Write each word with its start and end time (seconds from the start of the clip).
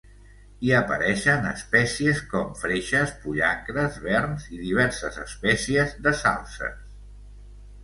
Hi 0.67 0.71
apareixen 0.77 1.45
espècies 1.49 2.21
com 2.31 2.49
freixes, 2.61 3.13
pollancres, 3.27 4.01
verns 4.07 4.49
i 4.57 4.65
diverses 4.65 5.23
espècies 5.27 5.97
de 6.09 6.17
salzes. 6.25 6.85